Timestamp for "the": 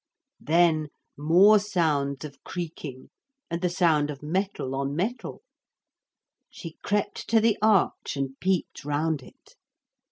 3.61-3.69, 7.39-7.55